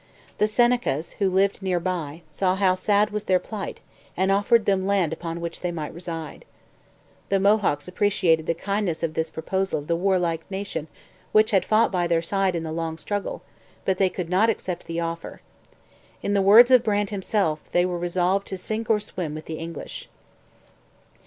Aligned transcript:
The 0.39 0.47
Senecas, 0.47 1.11
who 1.19 1.29
lived 1.29 1.61
near 1.61 1.79
by, 1.79 2.23
saw 2.27 2.55
how 2.55 2.73
sad 2.73 3.11
was 3.11 3.25
their 3.25 3.37
plight 3.37 3.81
and 4.17 4.31
offered 4.31 4.65
them 4.65 4.87
land 4.87 5.13
upon 5.13 5.39
which 5.41 5.61
they 5.61 5.71
might 5.71 5.93
reside. 5.93 6.43
The 7.29 7.39
Mohawks 7.39 7.87
appreciated 7.87 8.47
the 8.47 8.55
kindness 8.55 9.03
of 9.03 9.13
this 9.13 9.29
proposal 9.29 9.77
of 9.77 9.85
the 9.85 9.95
warlike 9.95 10.49
nation 10.49 10.87
which 11.33 11.51
had 11.51 11.63
fought 11.63 11.91
by 11.91 12.07
their 12.07 12.23
side 12.23 12.55
in 12.55 12.63
the 12.63 12.71
long 12.71 12.97
struggle, 12.97 13.43
but 13.85 13.99
they 13.99 14.09
could 14.09 14.27
not 14.27 14.49
accept 14.49 14.87
the 14.87 14.99
offer. 14.99 15.41
In 16.23 16.33
the 16.33 16.41
words 16.41 16.71
of 16.71 16.81
Brant 16.81 17.11
himself, 17.11 17.59
they 17.71 17.85
were 17.85 17.99
resolved 17.99 18.47
to 18.47 18.57
'sink 18.57 18.89
or 18.89 18.99
swim' 18.99 19.35
with 19.35 19.45
the 19.45 19.59
English. 19.59 20.09